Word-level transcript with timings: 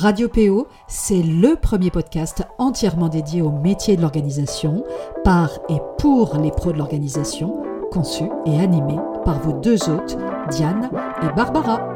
Radio 0.00 0.28
PO, 0.28 0.68
c'est 0.88 1.22
le 1.22 1.56
premier 1.56 1.90
podcast 1.90 2.42
entièrement 2.58 3.08
dédié 3.08 3.40
au 3.40 3.50
métier 3.50 3.96
de 3.96 4.02
l'organisation, 4.02 4.84
par 5.24 5.50
et 5.70 5.78
pour 5.98 6.36
les 6.36 6.50
pros 6.50 6.72
de 6.72 6.78
l'organisation, 6.78 7.62
conçu 7.90 8.24
et 8.44 8.60
animé 8.60 8.96
par 9.24 9.40
vos 9.40 9.52
deux 9.52 9.88
hôtes, 9.88 10.18
Diane 10.50 10.90
et 11.22 11.34
Barbara. 11.34 11.94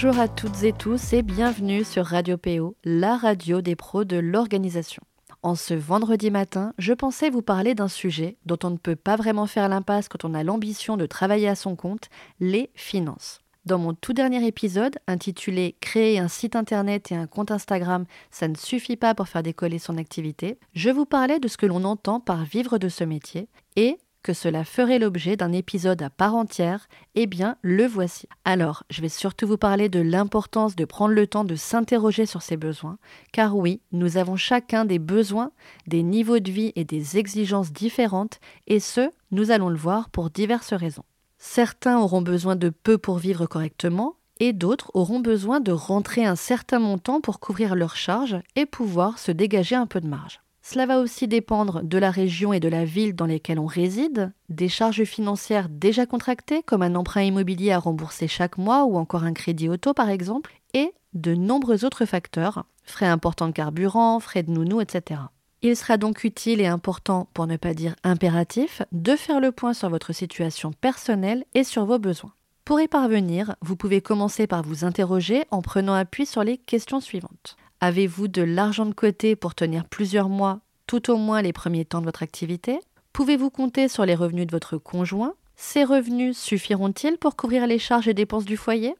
Bonjour 0.00 0.20
à 0.20 0.28
toutes 0.28 0.62
et 0.62 0.72
tous 0.72 1.12
et 1.12 1.22
bienvenue 1.22 1.82
sur 1.82 2.06
Radio 2.06 2.38
PO, 2.38 2.76
la 2.84 3.16
radio 3.16 3.60
des 3.60 3.74
pros 3.74 4.04
de 4.04 4.16
l'organisation. 4.16 5.02
En 5.42 5.56
ce 5.56 5.74
vendredi 5.74 6.30
matin, 6.30 6.72
je 6.78 6.92
pensais 6.92 7.30
vous 7.30 7.42
parler 7.42 7.74
d'un 7.74 7.88
sujet 7.88 8.36
dont 8.46 8.60
on 8.62 8.70
ne 8.70 8.76
peut 8.76 8.94
pas 8.94 9.16
vraiment 9.16 9.48
faire 9.48 9.68
l'impasse 9.68 10.08
quand 10.08 10.24
on 10.24 10.34
a 10.34 10.44
l'ambition 10.44 10.96
de 10.96 11.04
travailler 11.04 11.48
à 11.48 11.56
son 11.56 11.74
compte, 11.74 12.10
les 12.38 12.70
finances. 12.76 13.40
Dans 13.64 13.78
mon 13.78 13.92
tout 13.92 14.12
dernier 14.12 14.46
épisode, 14.46 14.98
intitulé 15.08 15.74
Créer 15.80 16.20
un 16.20 16.28
site 16.28 16.54
internet 16.54 17.10
et 17.10 17.16
un 17.16 17.26
compte 17.26 17.50
Instagram, 17.50 18.04
ça 18.30 18.46
ne 18.46 18.54
suffit 18.54 18.96
pas 18.96 19.16
pour 19.16 19.26
faire 19.26 19.42
décoller 19.42 19.80
son 19.80 19.98
activité, 19.98 20.60
je 20.74 20.90
vous 20.90 21.06
parlais 21.06 21.40
de 21.40 21.48
ce 21.48 21.56
que 21.56 21.66
l'on 21.66 21.82
entend 21.82 22.20
par 22.20 22.44
vivre 22.44 22.78
de 22.78 22.88
ce 22.88 23.02
métier 23.02 23.48
et 23.74 23.98
que 24.22 24.32
cela 24.32 24.64
ferait 24.64 24.98
l'objet 24.98 25.36
d'un 25.36 25.52
épisode 25.52 26.02
à 26.02 26.10
part 26.10 26.34
entière, 26.34 26.88
eh 27.14 27.26
bien, 27.26 27.56
le 27.62 27.86
voici. 27.86 28.28
Alors, 28.44 28.84
je 28.90 29.00
vais 29.00 29.08
surtout 29.08 29.46
vous 29.46 29.58
parler 29.58 29.88
de 29.88 30.00
l'importance 30.00 30.76
de 30.76 30.84
prendre 30.84 31.14
le 31.14 31.26
temps 31.26 31.44
de 31.44 31.54
s'interroger 31.54 32.26
sur 32.26 32.42
ses 32.42 32.56
besoins, 32.56 32.98
car 33.32 33.56
oui, 33.56 33.80
nous 33.92 34.16
avons 34.16 34.36
chacun 34.36 34.84
des 34.84 34.98
besoins, 34.98 35.52
des 35.86 36.02
niveaux 36.02 36.40
de 36.40 36.50
vie 36.50 36.72
et 36.76 36.84
des 36.84 37.18
exigences 37.18 37.72
différentes, 37.72 38.40
et 38.66 38.80
ce, 38.80 39.10
nous 39.30 39.50
allons 39.50 39.68
le 39.68 39.76
voir 39.76 40.10
pour 40.10 40.30
diverses 40.30 40.72
raisons. 40.72 41.04
Certains 41.38 41.98
auront 41.98 42.22
besoin 42.22 42.56
de 42.56 42.68
peu 42.68 42.98
pour 42.98 43.18
vivre 43.18 43.46
correctement, 43.46 44.16
et 44.40 44.52
d'autres 44.52 44.90
auront 44.94 45.20
besoin 45.20 45.60
de 45.60 45.72
rentrer 45.72 46.24
un 46.24 46.36
certain 46.36 46.78
montant 46.78 47.20
pour 47.20 47.40
couvrir 47.40 47.74
leurs 47.74 47.96
charges 47.96 48.38
et 48.56 48.66
pouvoir 48.66 49.18
se 49.18 49.32
dégager 49.32 49.74
un 49.74 49.86
peu 49.86 50.00
de 50.00 50.08
marge. 50.08 50.40
Cela 50.70 50.84
va 50.84 50.98
aussi 50.98 51.26
dépendre 51.28 51.82
de 51.82 51.96
la 51.96 52.10
région 52.10 52.52
et 52.52 52.60
de 52.60 52.68
la 52.68 52.84
ville 52.84 53.14
dans 53.14 53.24
lesquelles 53.24 53.58
on 53.58 53.64
réside, 53.64 54.34
des 54.50 54.68
charges 54.68 55.04
financières 55.04 55.70
déjà 55.70 56.04
contractées 56.04 56.62
comme 56.62 56.82
un 56.82 56.94
emprunt 56.94 57.22
immobilier 57.22 57.72
à 57.72 57.78
rembourser 57.78 58.28
chaque 58.28 58.58
mois 58.58 58.84
ou 58.84 58.98
encore 58.98 59.24
un 59.24 59.32
crédit 59.32 59.70
auto 59.70 59.94
par 59.94 60.10
exemple, 60.10 60.60
et 60.74 60.92
de 61.14 61.34
nombreux 61.34 61.86
autres 61.86 62.04
facteurs, 62.04 62.66
frais 62.84 63.06
importants 63.06 63.46
de 63.46 63.52
carburant, 63.52 64.20
frais 64.20 64.42
de 64.42 64.50
nounou, 64.50 64.82
etc. 64.82 65.22
Il 65.62 65.74
sera 65.74 65.96
donc 65.96 66.22
utile 66.22 66.60
et 66.60 66.66
important, 66.66 67.30
pour 67.32 67.46
ne 67.46 67.56
pas 67.56 67.72
dire 67.72 67.94
impératif, 68.04 68.82
de 68.92 69.16
faire 69.16 69.40
le 69.40 69.52
point 69.52 69.72
sur 69.72 69.88
votre 69.88 70.12
situation 70.12 70.72
personnelle 70.72 71.46
et 71.54 71.64
sur 71.64 71.86
vos 71.86 71.98
besoins. 71.98 72.34
Pour 72.66 72.78
y 72.78 72.88
parvenir, 72.88 73.56
vous 73.62 73.76
pouvez 73.76 74.02
commencer 74.02 74.46
par 74.46 74.62
vous 74.64 74.84
interroger 74.84 75.44
en 75.50 75.62
prenant 75.62 75.94
appui 75.94 76.26
sur 76.26 76.44
les 76.44 76.58
questions 76.58 77.00
suivantes. 77.00 77.56
Avez-vous 77.80 78.26
de 78.26 78.42
l'argent 78.42 78.86
de 78.86 78.92
côté 78.92 79.36
pour 79.36 79.54
tenir 79.54 79.84
plusieurs 79.84 80.28
mois, 80.28 80.58
tout 80.88 81.12
au 81.12 81.16
moins 81.16 81.42
les 81.42 81.52
premiers 81.52 81.84
temps 81.84 82.00
de 82.00 82.06
votre 82.06 82.24
activité? 82.24 82.80
Pouvez-vous 83.12 83.50
compter 83.50 83.86
sur 83.86 84.04
les 84.04 84.16
revenus 84.16 84.48
de 84.48 84.52
votre 84.52 84.78
conjoint? 84.78 85.34
Ces 85.54 85.84
revenus 85.84 86.36
suffiront-ils 86.36 87.18
pour 87.18 87.36
couvrir 87.36 87.68
les 87.68 87.78
charges 87.78 88.08
et 88.08 88.14
dépenses 88.14 88.46
du 88.46 88.56
foyer? 88.56 88.96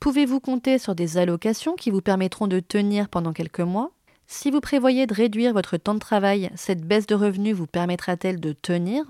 Pouvez-vous 0.00 0.40
compter 0.40 0.78
sur 0.78 0.94
des 0.94 1.18
allocations 1.18 1.74
qui 1.74 1.90
vous 1.90 2.00
permettront 2.00 2.46
de 2.46 2.60
tenir 2.60 3.10
pendant 3.10 3.34
quelques 3.34 3.60
mois? 3.60 3.90
Si 4.26 4.50
vous 4.50 4.62
prévoyez 4.62 5.06
de 5.06 5.12
réduire 5.12 5.52
votre 5.52 5.76
temps 5.76 5.92
de 5.92 5.98
travail, 5.98 6.50
cette 6.54 6.86
baisse 6.86 7.06
de 7.06 7.14
revenus 7.14 7.54
vous 7.54 7.66
permettra-t-elle 7.66 8.40
de 8.40 8.54
tenir? 8.54 9.04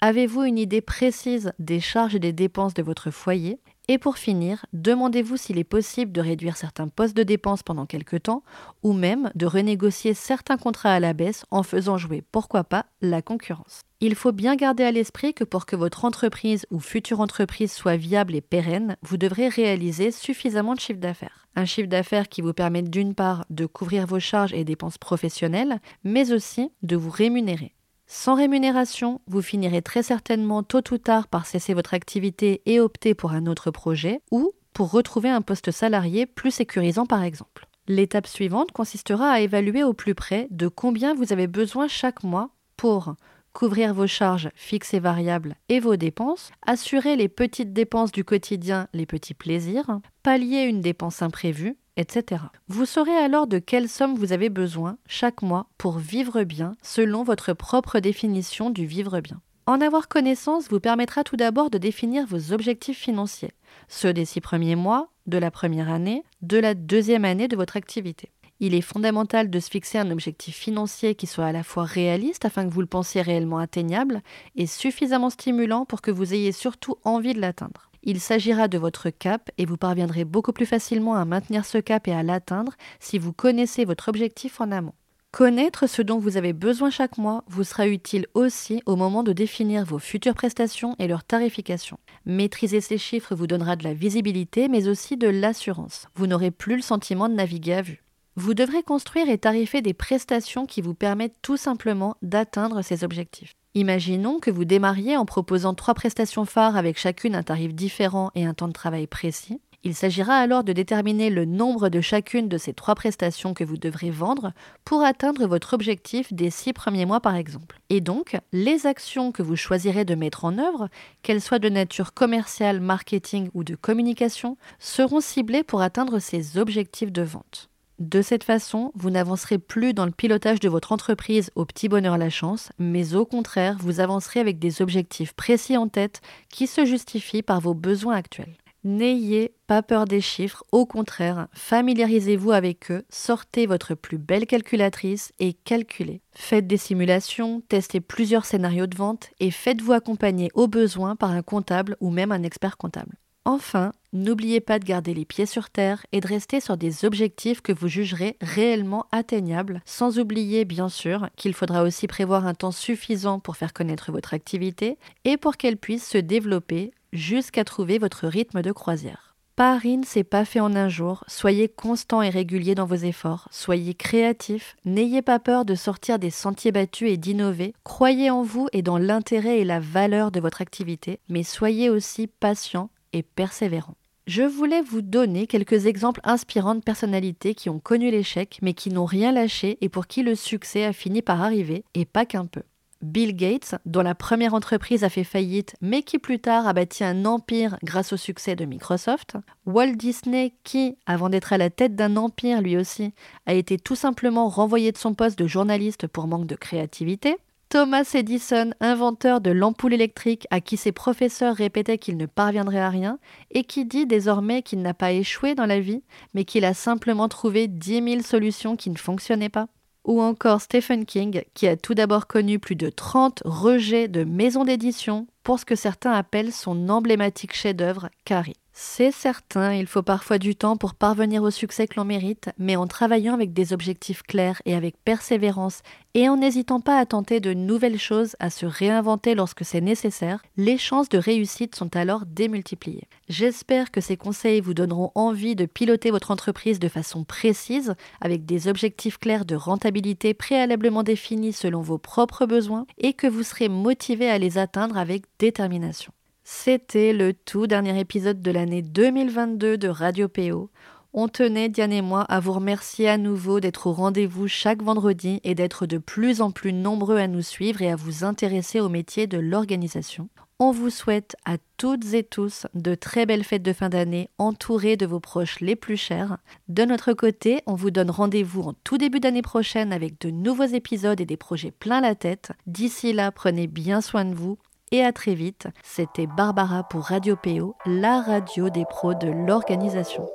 Avez-vous 0.00 0.44
une 0.44 0.58
idée 0.58 0.80
précise 0.80 1.52
des 1.58 1.80
charges 1.80 2.14
et 2.14 2.20
des 2.20 2.32
dépenses 2.32 2.74
de 2.74 2.82
votre 2.84 3.10
foyer? 3.10 3.58
Et 3.90 3.98
pour 3.98 4.18
finir, 4.18 4.64
demandez-vous 4.72 5.36
s'il 5.36 5.58
est 5.58 5.64
possible 5.64 6.12
de 6.12 6.20
réduire 6.20 6.56
certains 6.56 6.86
postes 6.86 7.16
de 7.16 7.24
dépenses 7.24 7.64
pendant 7.64 7.86
quelque 7.86 8.16
temps 8.16 8.44
ou 8.84 8.92
même 8.92 9.32
de 9.34 9.46
renégocier 9.46 10.14
certains 10.14 10.58
contrats 10.58 10.92
à 10.92 11.00
la 11.00 11.12
baisse 11.12 11.44
en 11.50 11.64
faisant 11.64 11.98
jouer, 11.98 12.22
pourquoi 12.30 12.62
pas, 12.62 12.86
la 13.00 13.20
concurrence. 13.20 13.80
Il 13.98 14.14
faut 14.14 14.30
bien 14.30 14.54
garder 14.54 14.84
à 14.84 14.92
l'esprit 14.92 15.34
que 15.34 15.42
pour 15.42 15.66
que 15.66 15.74
votre 15.74 16.04
entreprise 16.04 16.66
ou 16.70 16.78
future 16.78 17.18
entreprise 17.18 17.72
soit 17.72 17.96
viable 17.96 18.36
et 18.36 18.40
pérenne, 18.40 18.96
vous 19.02 19.16
devrez 19.16 19.48
réaliser 19.48 20.12
suffisamment 20.12 20.74
de 20.74 20.80
chiffre 20.80 21.00
d'affaires. 21.00 21.48
Un 21.56 21.64
chiffre 21.64 21.88
d'affaires 21.88 22.28
qui 22.28 22.42
vous 22.42 22.52
permette 22.52 22.90
d'une 22.90 23.16
part 23.16 23.44
de 23.50 23.66
couvrir 23.66 24.06
vos 24.06 24.20
charges 24.20 24.52
et 24.52 24.62
dépenses 24.62 24.98
professionnelles, 24.98 25.80
mais 26.04 26.30
aussi 26.30 26.70
de 26.84 26.94
vous 26.94 27.10
rémunérer. 27.10 27.74
Sans 28.12 28.34
rémunération, 28.34 29.20
vous 29.28 29.40
finirez 29.40 29.82
très 29.82 30.02
certainement 30.02 30.64
tôt 30.64 30.82
ou 30.90 30.98
tard 30.98 31.28
par 31.28 31.46
cesser 31.46 31.74
votre 31.74 31.94
activité 31.94 32.60
et 32.66 32.80
opter 32.80 33.14
pour 33.14 33.30
un 33.30 33.46
autre 33.46 33.70
projet 33.70 34.20
ou 34.32 34.50
pour 34.72 34.90
retrouver 34.90 35.28
un 35.28 35.42
poste 35.42 35.70
salarié 35.70 36.26
plus 36.26 36.50
sécurisant 36.50 37.06
par 37.06 37.22
exemple. 37.22 37.68
L'étape 37.86 38.26
suivante 38.26 38.72
consistera 38.72 39.30
à 39.30 39.38
évaluer 39.38 39.84
au 39.84 39.92
plus 39.92 40.16
près 40.16 40.48
de 40.50 40.66
combien 40.66 41.14
vous 41.14 41.32
avez 41.32 41.46
besoin 41.46 41.86
chaque 41.86 42.24
mois 42.24 42.50
pour 42.76 43.14
couvrir 43.52 43.94
vos 43.94 44.08
charges 44.08 44.50
fixes 44.56 44.92
et 44.92 45.00
variables 45.00 45.54
et 45.68 45.78
vos 45.78 45.94
dépenses, 45.94 46.50
assurer 46.66 47.14
les 47.14 47.28
petites 47.28 47.72
dépenses 47.72 48.10
du 48.10 48.24
quotidien, 48.24 48.88
les 48.92 49.06
petits 49.06 49.34
plaisirs, 49.34 50.00
pallier 50.24 50.62
une 50.62 50.80
dépense 50.80 51.22
imprévue, 51.22 51.76
etc. 52.00 52.42
Vous 52.68 52.86
saurez 52.86 53.16
alors 53.16 53.46
de 53.46 53.58
quelle 53.58 53.88
somme 53.88 54.16
vous 54.16 54.32
avez 54.32 54.48
besoin 54.48 54.96
chaque 55.06 55.42
mois 55.42 55.66
pour 55.78 55.98
vivre 55.98 56.42
bien 56.42 56.76
selon 56.82 57.22
votre 57.22 57.52
propre 57.52 58.00
définition 58.00 58.70
du 58.70 58.86
vivre 58.86 59.20
bien. 59.20 59.40
En 59.66 59.80
avoir 59.80 60.08
connaissance 60.08 60.68
vous 60.68 60.80
permettra 60.80 61.22
tout 61.22 61.36
d'abord 61.36 61.70
de 61.70 61.78
définir 61.78 62.26
vos 62.26 62.52
objectifs 62.52 62.98
financiers, 62.98 63.52
ceux 63.88 64.12
des 64.12 64.24
six 64.24 64.40
premiers 64.40 64.74
mois, 64.74 65.10
de 65.26 65.38
la 65.38 65.50
première 65.50 65.90
année, 65.90 66.24
de 66.42 66.58
la 66.58 66.74
deuxième 66.74 67.24
année 67.24 67.46
de 67.46 67.56
votre 67.56 67.76
activité. 67.76 68.30
Il 68.58 68.74
est 68.74 68.80
fondamental 68.80 69.48
de 69.48 69.60
se 69.60 69.70
fixer 69.70 69.98
un 69.98 70.10
objectif 70.10 70.56
financier 70.56 71.14
qui 71.14 71.26
soit 71.26 71.46
à 71.46 71.52
la 71.52 71.62
fois 71.62 71.84
réaliste 71.84 72.44
afin 72.44 72.66
que 72.66 72.72
vous 72.72 72.80
le 72.80 72.86
pensiez 72.86 73.22
réellement 73.22 73.58
atteignable 73.58 74.22
et 74.56 74.66
suffisamment 74.66 75.30
stimulant 75.30 75.84
pour 75.84 76.02
que 76.02 76.10
vous 76.10 76.34
ayez 76.34 76.52
surtout 76.52 76.96
envie 77.04 77.32
de 77.32 77.40
l'atteindre. 77.40 77.89
Il 78.02 78.20
s'agira 78.20 78.68
de 78.68 78.78
votre 78.78 79.10
cap 79.10 79.50
et 79.58 79.66
vous 79.66 79.76
parviendrez 79.76 80.24
beaucoup 80.24 80.52
plus 80.52 80.66
facilement 80.66 81.14
à 81.14 81.24
maintenir 81.24 81.64
ce 81.64 81.78
cap 81.78 82.08
et 82.08 82.12
à 82.12 82.22
l'atteindre 82.22 82.72
si 82.98 83.18
vous 83.18 83.32
connaissez 83.32 83.84
votre 83.84 84.08
objectif 84.08 84.60
en 84.60 84.72
amont. 84.72 84.94
Connaître 85.32 85.86
ce 85.86 86.02
dont 86.02 86.18
vous 86.18 86.36
avez 86.36 86.52
besoin 86.52 86.90
chaque 86.90 87.16
mois 87.16 87.44
vous 87.46 87.62
sera 87.62 87.86
utile 87.86 88.26
aussi 88.34 88.82
au 88.84 88.96
moment 88.96 89.22
de 89.22 89.32
définir 89.32 89.84
vos 89.84 90.00
futures 90.00 90.34
prestations 90.34 90.96
et 90.98 91.06
leur 91.06 91.22
tarification. 91.22 92.00
Maîtriser 92.26 92.80
ces 92.80 92.98
chiffres 92.98 93.36
vous 93.36 93.46
donnera 93.46 93.76
de 93.76 93.84
la 93.84 93.94
visibilité 93.94 94.68
mais 94.68 94.88
aussi 94.88 95.16
de 95.16 95.28
l'assurance. 95.28 96.08
Vous 96.16 96.26
n'aurez 96.26 96.50
plus 96.50 96.74
le 96.76 96.82
sentiment 96.82 97.28
de 97.28 97.34
naviguer 97.34 97.74
à 97.74 97.82
vue. 97.82 98.02
Vous 98.34 98.54
devrez 98.54 98.82
construire 98.82 99.28
et 99.28 99.38
tarifer 99.38 99.82
des 99.82 99.94
prestations 99.94 100.66
qui 100.66 100.80
vous 100.80 100.94
permettent 100.94 101.36
tout 101.42 101.56
simplement 101.56 102.16
d'atteindre 102.22 102.82
ces 102.82 103.04
objectifs. 103.04 103.54
Imaginons 103.76 104.40
que 104.40 104.50
vous 104.50 104.64
démarriez 104.64 105.16
en 105.16 105.24
proposant 105.24 105.74
trois 105.74 105.94
prestations 105.94 106.44
phares 106.44 106.76
avec 106.76 106.98
chacune 106.98 107.36
un 107.36 107.44
tarif 107.44 107.72
différent 107.72 108.32
et 108.34 108.44
un 108.44 108.52
temps 108.52 108.66
de 108.66 108.72
travail 108.72 109.06
précis. 109.06 109.60
Il 109.84 109.94
s'agira 109.94 110.34
alors 110.34 110.64
de 110.64 110.72
déterminer 110.72 111.30
le 111.30 111.44
nombre 111.44 111.88
de 111.88 112.00
chacune 112.00 112.48
de 112.48 112.58
ces 112.58 112.74
trois 112.74 112.96
prestations 112.96 113.54
que 113.54 113.62
vous 113.62 113.76
devrez 113.76 114.10
vendre 114.10 114.52
pour 114.84 115.04
atteindre 115.04 115.46
votre 115.46 115.72
objectif 115.72 116.32
des 116.32 116.50
six 116.50 116.72
premiers 116.72 117.06
mois 117.06 117.20
par 117.20 117.36
exemple. 117.36 117.78
Et 117.90 118.00
donc, 118.00 118.36
les 118.52 118.86
actions 118.86 119.30
que 119.30 119.44
vous 119.44 119.56
choisirez 119.56 120.04
de 120.04 120.16
mettre 120.16 120.44
en 120.44 120.58
œuvre, 120.58 120.88
qu'elles 121.22 121.40
soient 121.40 121.60
de 121.60 121.68
nature 121.68 122.12
commerciale, 122.12 122.80
marketing 122.80 123.50
ou 123.54 123.62
de 123.62 123.76
communication, 123.76 124.56
seront 124.80 125.20
ciblées 125.20 125.62
pour 125.62 125.80
atteindre 125.80 126.18
ces 126.18 126.58
objectifs 126.58 127.12
de 127.12 127.22
vente. 127.22 127.69
De 128.00 128.22
cette 128.22 128.44
façon, 128.44 128.92
vous 128.94 129.10
n'avancerez 129.10 129.58
plus 129.58 129.92
dans 129.92 130.06
le 130.06 130.10
pilotage 130.10 130.58
de 130.58 130.70
votre 130.70 130.92
entreprise 130.92 131.50
au 131.54 131.66
petit 131.66 131.86
bonheur 131.86 132.16
la 132.16 132.30
chance, 132.30 132.72
mais 132.78 133.14
au 133.14 133.26
contraire, 133.26 133.76
vous 133.78 134.00
avancerez 134.00 134.40
avec 134.40 134.58
des 134.58 134.80
objectifs 134.80 135.34
précis 135.34 135.76
en 135.76 135.86
tête 135.86 136.22
qui 136.48 136.66
se 136.66 136.86
justifient 136.86 137.42
par 137.42 137.60
vos 137.60 137.74
besoins 137.74 138.16
actuels. 138.16 138.56
N'ayez 138.84 139.52
pas 139.66 139.82
peur 139.82 140.06
des 140.06 140.22
chiffres, 140.22 140.64
au 140.72 140.86
contraire, 140.86 141.48
familiarisez-vous 141.52 142.52
avec 142.52 142.90
eux, 142.90 143.04
sortez 143.10 143.66
votre 143.66 143.94
plus 143.94 144.16
belle 144.16 144.46
calculatrice 144.46 145.32
et 145.38 145.52
calculez. 145.52 146.22
Faites 146.32 146.66
des 146.66 146.78
simulations, 146.78 147.60
testez 147.68 148.00
plusieurs 148.00 148.46
scénarios 148.46 148.86
de 148.86 148.96
vente 148.96 149.28
et 149.40 149.50
faites-vous 149.50 149.92
accompagner 149.92 150.48
au 150.54 150.68
besoin 150.68 151.16
par 151.16 151.32
un 151.32 151.42
comptable 151.42 151.98
ou 152.00 152.08
même 152.08 152.32
un 152.32 152.44
expert 152.44 152.78
comptable. 152.78 153.18
Enfin, 153.46 153.92
n'oubliez 154.12 154.60
pas 154.60 154.78
de 154.78 154.84
garder 154.84 155.14
les 155.14 155.24
pieds 155.24 155.46
sur 155.46 155.70
terre 155.70 156.04
et 156.12 156.20
de 156.20 156.26
rester 156.26 156.60
sur 156.60 156.76
des 156.76 157.04
objectifs 157.04 157.62
que 157.62 157.72
vous 157.72 157.88
jugerez 157.88 158.36
réellement 158.42 159.06
atteignables, 159.12 159.80
sans 159.86 160.18
oublier 160.18 160.64
bien 160.66 160.90
sûr 160.90 161.28
qu'il 161.36 161.54
faudra 161.54 161.82
aussi 161.82 162.06
prévoir 162.06 162.46
un 162.46 162.54
temps 162.54 162.70
suffisant 162.70 163.40
pour 163.40 163.56
faire 163.56 163.72
connaître 163.72 164.12
votre 164.12 164.34
activité 164.34 164.98
et 165.24 165.38
pour 165.38 165.56
qu'elle 165.56 165.78
puisse 165.78 166.06
se 166.06 166.18
développer 166.18 166.92
jusqu'à 167.12 167.64
trouver 167.64 167.98
votre 167.98 168.26
rythme 168.26 168.60
de 168.60 168.72
croisière. 168.72 169.30
Paris 169.56 169.98
ne 169.98 170.06
s'est 170.06 170.24
pas 170.24 170.46
fait 170.46 170.60
en 170.60 170.74
un 170.74 170.88
jour. 170.88 171.24
Soyez 171.26 171.68
constant 171.68 172.22
et 172.22 172.30
régulier 172.30 172.74
dans 172.74 172.86
vos 172.86 172.94
efforts. 172.94 173.46
Soyez 173.50 173.92
créatif. 173.92 174.74
N'ayez 174.86 175.20
pas 175.20 175.38
peur 175.38 175.66
de 175.66 175.74
sortir 175.74 176.18
des 176.18 176.30
sentiers 176.30 176.72
battus 176.72 177.10
et 177.10 177.18
d'innover. 177.18 177.74
Croyez 177.84 178.30
en 178.30 178.42
vous 178.42 178.68
et 178.72 178.80
dans 178.80 178.96
l'intérêt 178.96 179.58
et 179.58 179.66
la 179.66 179.78
valeur 179.78 180.30
de 180.30 180.40
votre 180.40 180.62
activité. 180.62 181.20
Mais 181.28 181.42
soyez 181.42 181.90
aussi 181.90 182.26
patient 182.26 182.88
et 183.12 183.22
persévérant. 183.22 183.96
Je 184.26 184.42
voulais 184.42 184.82
vous 184.82 185.02
donner 185.02 185.46
quelques 185.46 185.86
exemples 185.86 186.20
inspirants 186.22 186.74
de 186.74 186.82
personnalités 186.82 187.54
qui 187.54 187.68
ont 187.68 187.80
connu 187.80 188.10
l'échec 188.10 188.58
mais 188.62 188.74
qui 188.74 188.90
n'ont 188.90 189.04
rien 189.04 189.32
lâché 189.32 189.78
et 189.80 189.88
pour 189.88 190.06
qui 190.06 190.22
le 190.22 190.34
succès 190.34 190.84
a 190.84 190.92
fini 190.92 191.20
par 191.20 191.42
arriver, 191.42 191.84
et 191.94 192.04
pas 192.04 192.26
qu'un 192.26 192.46
peu. 192.46 192.62
Bill 193.02 193.34
Gates, 193.34 193.76
dont 193.86 194.02
la 194.02 194.14
première 194.14 194.52
entreprise 194.52 195.04
a 195.04 195.08
fait 195.08 195.24
faillite, 195.24 195.74
mais 195.80 196.02
qui 196.02 196.18
plus 196.18 196.38
tard 196.38 196.66
a 196.68 196.72
bâti 196.74 197.02
un 197.02 197.24
empire 197.24 197.78
grâce 197.82 198.12
au 198.12 198.18
succès 198.18 198.56
de 198.56 198.66
Microsoft. 198.66 199.36
Walt 199.64 199.96
Disney, 199.96 200.52
qui, 200.64 200.98
avant 201.06 201.30
d'être 201.30 201.54
à 201.54 201.58
la 201.58 201.70
tête 201.70 201.96
d'un 201.96 202.16
empire 202.16 202.60
lui 202.60 202.76
aussi, 202.76 203.14
a 203.46 203.54
été 203.54 203.78
tout 203.78 203.96
simplement 203.96 204.48
renvoyé 204.48 204.92
de 204.92 204.98
son 204.98 205.14
poste 205.14 205.38
de 205.38 205.46
journaliste 205.46 206.06
pour 206.06 206.26
manque 206.26 206.46
de 206.46 206.56
créativité. 206.56 207.36
Thomas 207.70 208.10
Edison, 208.14 208.72
inventeur 208.80 209.40
de 209.40 209.52
l'ampoule 209.52 209.94
électrique 209.94 210.44
à 210.50 210.60
qui 210.60 210.76
ses 210.76 210.90
professeurs 210.90 211.54
répétaient 211.54 211.98
qu'il 211.98 212.16
ne 212.16 212.26
parviendrait 212.26 212.80
à 212.80 212.90
rien, 212.90 213.20
et 213.52 213.62
qui 213.62 213.84
dit 213.84 214.06
désormais 214.06 214.62
qu'il 214.62 214.82
n'a 214.82 214.92
pas 214.92 215.12
échoué 215.12 215.54
dans 215.54 215.66
la 215.66 215.78
vie, 215.78 216.02
mais 216.34 216.44
qu'il 216.44 216.64
a 216.64 216.74
simplement 216.74 217.28
trouvé 217.28 217.68
10 217.68 218.02
000 218.02 218.22
solutions 218.22 218.74
qui 218.74 218.90
ne 218.90 218.98
fonctionnaient 218.98 219.48
pas 219.48 219.68
ou 220.04 220.20
encore 220.20 220.62
Stephen 220.62 221.04
King, 221.04 221.42
qui 221.54 221.68
a 221.68 221.76
tout 221.76 221.94
d'abord 221.94 222.26
connu 222.26 222.58
plus 222.58 222.74
de 222.74 222.88
30 222.88 223.42
rejets 223.44 224.08
de 224.08 224.24
maisons 224.24 224.64
d'édition 224.64 225.26
pour 225.44 225.60
ce 225.60 225.64
que 225.64 225.76
certains 225.76 226.12
appellent 226.12 226.52
son 226.52 226.88
emblématique 226.88 227.54
chef-d'œuvre 227.54 228.08
Carrie. 228.24 228.56
C'est 228.82 229.12
certain, 229.12 229.74
il 229.74 229.86
faut 229.86 230.02
parfois 230.02 230.38
du 230.38 230.56
temps 230.56 230.78
pour 230.78 230.94
parvenir 230.94 231.42
au 231.42 231.50
succès 231.50 231.86
que 231.86 231.96
l'on 232.00 232.06
mérite, 232.06 232.48
mais 232.56 232.76
en 232.76 232.86
travaillant 232.86 233.34
avec 233.34 233.52
des 233.52 233.74
objectifs 233.74 234.22
clairs 234.22 234.62
et 234.64 234.74
avec 234.74 234.96
persévérance, 235.04 235.82
et 236.14 236.30
en 236.30 236.38
n'hésitant 236.38 236.80
pas 236.80 236.98
à 236.98 237.04
tenter 237.04 237.40
de 237.40 237.52
nouvelles 237.52 237.98
choses, 237.98 238.36
à 238.40 238.48
se 238.48 238.64
réinventer 238.64 239.34
lorsque 239.34 239.66
c'est 239.66 239.82
nécessaire, 239.82 240.40
les 240.56 240.78
chances 240.78 241.10
de 241.10 241.18
réussite 241.18 241.74
sont 241.74 241.94
alors 241.94 242.24
démultipliées. 242.24 243.06
J'espère 243.28 243.90
que 243.90 244.00
ces 244.00 244.16
conseils 244.16 244.62
vous 244.62 244.72
donneront 244.72 245.12
envie 245.14 245.56
de 245.56 245.66
piloter 245.66 246.10
votre 246.10 246.30
entreprise 246.30 246.78
de 246.78 246.88
façon 246.88 247.22
précise, 247.22 247.94
avec 248.22 248.46
des 248.46 248.66
objectifs 248.66 249.18
clairs 249.18 249.44
de 249.44 249.56
rentabilité 249.56 250.32
préalablement 250.32 251.02
définis 251.02 251.52
selon 251.52 251.82
vos 251.82 251.98
propres 251.98 252.46
besoins, 252.46 252.86
et 252.96 253.12
que 253.12 253.26
vous 253.26 253.42
serez 253.42 253.68
motivé 253.68 254.30
à 254.30 254.38
les 254.38 254.56
atteindre 254.56 254.96
avec 254.96 255.24
détermination. 255.38 256.14
C'était 256.52 257.12
le 257.12 257.32
tout 257.32 257.68
dernier 257.68 257.98
épisode 258.00 258.42
de 258.42 258.50
l'année 258.50 258.82
2022 258.82 259.78
de 259.78 259.88
Radio 259.88 260.28
PO. 260.28 260.68
On 261.14 261.28
tenait, 261.28 261.68
Diane 261.68 261.92
et 261.92 262.02
moi, 262.02 262.22
à 262.22 262.40
vous 262.40 262.52
remercier 262.52 263.08
à 263.08 263.18
nouveau 263.18 263.60
d'être 263.60 263.86
au 263.86 263.92
rendez-vous 263.92 264.48
chaque 264.48 264.82
vendredi 264.82 265.40
et 265.44 265.54
d'être 265.54 265.86
de 265.86 265.96
plus 265.96 266.42
en 266.42 266.50
plus 266.50 266.72
nombreux 266.72 267.18
à 267.18 267.28
nous 267.28 267.40
suivre 267.40 267.82
et 267.82 267.90
à 267.90 267.96
vous 267.96 268.24
intéresser 268.24 268.80
au 268.80 268.88
métier 268.88 269.28
de 269.28 269.38
l'organisation. 269.38 270.28
On 270.58 270.72
vous 270.72 270.90
souhaite 270.90 271.36
à 271.46 271.56
toutes 271.76 272.14
et 272.14 272.24
tous 272.24 272.66
de 272.74 272.96
très 272.96 273.26
belles 273.26 273.44
fêtes 273.44 273.62
de 273.62 273.72
fin 273.72 273.88
d'année 273.88 274.28
entourées 274.36 274.96
de 274.96 275.06
vos 275.06 275.20
proches 275.20 275.60
les 275.60 275.76
plus 275.76 275.96
chers. 275.96 276.36
De 276.68 276.84
notre 276.84 277.12
côté, 277.12 277.62
on 277.66 277.76
vous 277.76 277.92
donne 277.92 278.10
rendez-vous 278.10 278.62
en 278.62 278.74
tout 278.84 278.98
début 278.98 279.20
d'année 279.20 279.40
prochaine 279.40 279.92
avec 279.92 280.20
de 280.20 280.30
nouveaux 280.30 280.64
épisodes 280.64 281.20
et 281.20 281.26
des 281.26 281.38
projets 281.38 281.70
plein 281.70 282.00
la 282.00 282.16
tête. 282.16 282.50
D'ici 282.66 283.12
là, 283.12 283.30
prenez 283.30 283.68
bien 283.68 284.00
soin 284.00 284.24
de 284.24 284.34
vous 284.34 284.58
et 284.90 285.04
à 285.04 285.12
très 285.12 285.34
vite. 285.34 285.68
C'était 285.82 286.26
Barbara 286.26 286.84
pour 286.84 287.04
Radio 287.04 287.36
PO, 287.36 287.74
la 287.86 288.20
radio 288.20 288.70
des 288.70 288.84
pros 288.84 289.14
de 289.14 289.28
l'organisation. 289.28 290.28